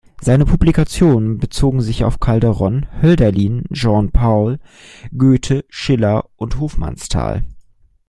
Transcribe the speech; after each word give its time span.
Seine 0.19 0.45
Publikationen 0.47 1.37
bezogen 1.37 1.79
sich 1.81 2.03
auf 2.03 2.19
Calderon, 2.19 2.87
Hölderlin, 3.03 3.65
Jean 3.71 4.11
Paul, 4.11 4.57
Goethe, 5.15 5.63
Schiller 5.69 6.27
und 6.37 6.59
Hofmannsthal. 6.59 7.43